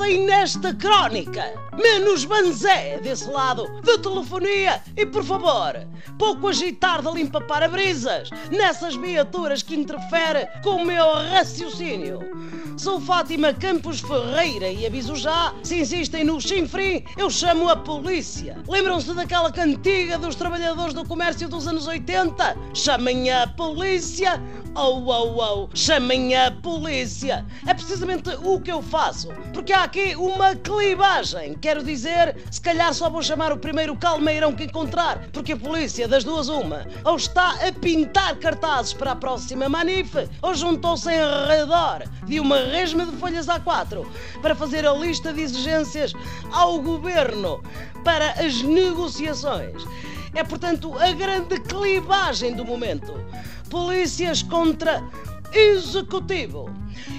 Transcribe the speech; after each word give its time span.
ordem 0.00 0.24
nesta 0.24 0.72
crónica. 0.74 1.44
Menos 1.76 2.24
banzé 2.24 2.98
desse 3.02 3.28
lado 3.28 3.66
de 3.82 3.98
telefonia 3.98 4.82
e, 4.96 5.04
por 5.04 5.22
favor, 5.22 5.86
pouco 6.18 6.48
agitar 6.48 7.02
de 7.02 7.12
limpa 7.12 7.40
para-brisas 7.40 8.30
nessas 8.50 8.96
viaturas 8.96 9.62
que 9.62 9.76
interferem 9.76 10.48
com 10.62 10.76
o 10.76 10.84
meu 10.86 11.12
raciocínio. 11.12 12.20
Sou 12.78 12.98
Fátima 12.98 13.52
Campos 13.52 14.00
Ferreira 14.00 14.68
e 14.70 14.86
aviso 14.86 15.14
já, 15.14 15.52
se 15.62 15.80
insistem 15.80 16.24
no 16.24 16.40
chinfrim, 16.40 17.04
eu 17.18 17.28
chamo 17.28 17.68
a 17.68 17.76
polícia. 17.76 18.56
Lembram-se 18.66 19.12
daquela 19.12 19.52
cantiga 19.52 20.18
dos 20.18 20.34
trabalhadores 20.34 20.94
do 20.94 21.06
comércio 21.06 21.46
dos 21.46 21.68
anos 21.68 21.86
80? 21.86 22.56
Chamem 22.72 23.30
a 23.30 23.46
polícia! 23.46 24.42
Oh, 24.74 25.02
oh, 25.04 25.36
oh! 25.36 25.68
Chamem 25.74 26.34
a 26.36 26.52
polícia! 26.52 27.44
É 27.66 27.74
precisamente 27.74 28.30
o 28.42 28.60
que 28.60 28.70
eu 28.70 28.80
faço, 28.80 29.28
porque 29.52 29.72
há 29.72 29.89
aqui 29.90 30.14
uma 30.14 30.54
clivagem. 30.54 31.54
Quero 31.54 31.82
dizer, 31.82 32.36
se 32.48 32.60
calhar 32.60 32.94
só 32.94 33.10
vou 33.10 33.24
chamar 33.24 33.52
o 33.52 33.58
primeiro 33.58 33.96
calmeirão 33.96 34.54
que 34.54 34.62
encontrar, 34.62 35.28
porque 35.32 35.52
a 35.52 35.56
polícia, 35.56 36.06
das 36.06 36.22
duas 36.22 36.48
uma, 36.48 36.86
ou 37.04 37.16
está 37.16 37.56
a 37.66 37.72
pintar 37.72 38.36
cartazes 38.36 38.92
para 38.92 39.10
a 39.10 39.16
próxima 39.16 39.68
manife, 39.68 40.28
ou 40.40 40.54
juntou-se 40.54 41.10
em 41.10 41.48
redor 41.48 42.04
de 42.24 42.38
uma 42.38 42.58
resma 42.58 43.04
de 43.04 43.16
folhas 43.16 43.48
A4 43.48 44.06
para 44.40 44.54
fazer 44.54 44.86
a 44.86 44.92
lista 44.92 45.32
de 45.32 45.40
exigências 45.40 46.12
ao 46.52 46.80
governo 46.80 47.60
para 48.04 48.30
as 48.34 48.62
negociações. 48.62 49.82
É, 50.32 50.44
portanto, 50.44 50.96
a 51.00 51.10
grande 51.10 51.58
clivagem 51.58 52.54
do 52.54 52.64
momento. 52.64 53.12
Polícias 53.68 54.42
contra 54.42 55.02
executivo. 55.52 56.70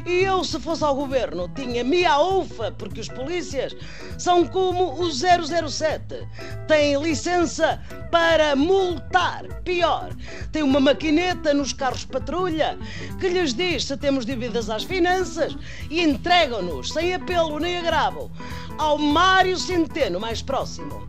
E 0.05 0.23
eu, 0.23 0.43
se 0.43 0.59
fosse 0.59 0.83
ao 0.83 0.95
governo, 0.95 1.49
tinha 1.49 1.83
minha 1.83 2.19
ufa, 2.19 2.71
porque 2.71 2.99
os 2.99 3.07
polícias 3.07 3.75
são 4.17 4.45
como 4.47 4.99
o 4.99 5.09
007. 5.11 6.27
Têm 6.67 7.01
licença 7.01 7.79
para 8.11 8.55
multar. 8.55 9.45
Pior, 9.63 10.13
tem 10.51 10.63
uma 10.63 10.79
maquineta 10.79 11.53
nos 11.53 11.73
carros 11.73 12.05
patrulha 12.05 12.77
que 13.19 13.29
lhes 13.29 13.53
diz 13.53 13.85
se 13.85 13.95
temos 13.97 14.25
dívidas 14.25 14.69
às 14.69 14.83
finanças 14.83 15.55
e 15.89 16.01
entregam-nos, 16.01 16.89
sem 16.89 17.13
apelo 17.13 17.59
nem 17.59 17.77
agravo, 17.77 18.31
ao 18.77 18.97
Mário 18.97 19.57
Centeno 19.57 20.19
mais 20.19 20.41
próximo. 20.41 21.07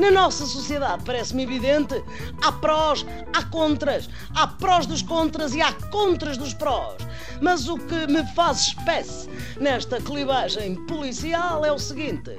Na 0.00 0.10
nossa 0.10 0.46
sociedade, 0.46 1.04
parece-me 1.04 1.42
evidente, 1.42 2.02
há 2.40 2.50
prós, 2.50 3.04
há 3.34 3.44
contras, 3.44 4.08
há 4.34 4.46
prós 4.46 4.86
dos 4.86 5.02
contras 5.02 5.54
e 5.54 5.60
há 5.60 5.74
contras 5.90 6.38
dos 6.38 6.54
prós. 6.54 6.96
Mas 7.38 7.68
o 7.68 7.76
que 7.76 8.06
me 8.06 8.26
faz 8.34 8.68
espécie 8.68 9.28
nesta 9.60 10.00
clivagem 10.00 10.74
policial 10.86 11.66
é 11.66 11.70
o 11.70 11.78
seguinte: 11.78 12.34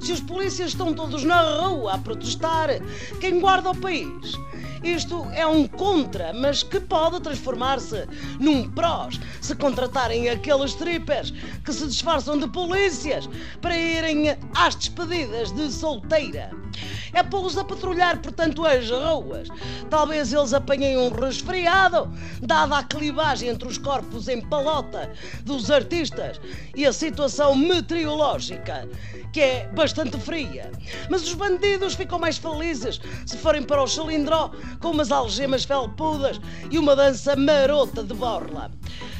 se 0.00 0.10
os 0.10 0.20
polícias 0.20 0.70
estão 0.70 0.92
todos 0.92 1.22
na 1.22 1.40
rua 1.40 1.94
a 1.94 1.98
protestar, 1.98 2.70
quem 3.20 3.38
guarda 3.38 3.70
o 3.70 3.76
país? 3.76 4.36
Isto 4.82 5.24
é 5.32 5.46
um 5.46 5.68
contra, 5.68 6.32
mas 6.34 6.62
que 6.64 6.78
pode 6.78 7.18
transformar-se 7.20 8.06
num 8.40 8.68
prós 8.68 9.18
se 9.40 9.54
contratarem 9.54 10.28
aqueles 10.28 10.72
strippers 10.72 11.30
que 11.64 11.72
se 11.72 11.86
disfarçam 11.86 12.36
de 12.36 12.48
polícias 12.48 13.26
para 13.62 13.78
irem 13.78 14.36
às 14.54 14.74
despedidas 14.74 15.52
de 15.52 15.72
solteira. 15.72 16.50
É 17.14 17.22
pô-los 17.22 17.56
a 17.56 17.64
patrulhar, 17.64 18.20
portanto, 18.20 18.66
as 18.66 18.90
ruas. 18.90 19.48
Talvez 19.88 20.32
eles 20.32 20.52
apanhem 20.52 20.98
um 20.98 21.10
resfriado, 21.10 22.12
dada 22.42 22.78
a 22.78 22.82
clivagem 22.82 23.48
entre 23.48 23.68
os 23.68 23.78
corpos 23.78 24.26
em 24.26 24.40
palota 24.40 25.12
dos 25.44 25.70
artistas 25.70 26.40
e 26.74 26.84
a 26.84 26.92
situação 26.92 27.54
meteorológica, 27.54 28.88
que 29.32 29.40
é 29.40 29.68
bastante 29.68 30.18
fria. 30.18 30.72
Mas 31.08 31.22
os 31.22 31.34
bandidos 31.34 31.94
ficam 31.94 32.18
mais 32.18 32.36
felizes 32.36 33.00
se 33.24 33.38
forem 33.38 33.62
para 33.62 33.82
o 33.82 33.86
cilindró 33.86 34.50
com 34.80 34.90
umas 34.90 35.12
algemas 35.12 35.64
felpudas 35.64 36.40
e 36.70 36.78
uma 36.78 36.96
dança 36.96 37.36
marota 37.36 38.02
de 38.02 38.14
borla. 38.14 38.72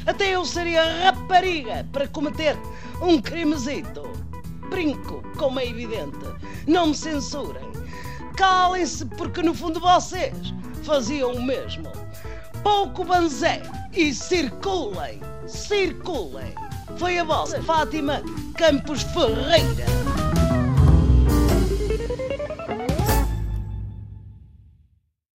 Até 0.05 0.35
eu 0.35 0.43
seria 0.45 0.83
rapariga 1.03 1.87
para 1.91 2.07
cometer 2.07 2.57
um 3.01 3.21
crimezito. 3.21 4.03
Brinco, 4.69 5.23
como 5.37 5.59
é 5.59 5.67
evidente. 5.67 6.25
Não 6.67 6.87
me 6.87 6.95
censurem. 6.95 7.74
Calem-se, 8.35 9.05
porque 9.05 9.41
no 9.41 9.53
fundo 9.53 9.79
vocês 9.79 10.53
faziam 10.83 11.33
o 11.33 11.41
mesmo. 11.41 11.91
Pouco 12.61 13.03
banzé 13.03 13.61
e 13.93 14.13
circulem, 14.13 15.21
circulem. 15.47 16.53
Foi 16.97 17.17
a 17.17 17.23
vossa 17.23 17.61
Fátima 17.61 18.21
Campos 18.57 19.03
Ferreira. 19.03 19.85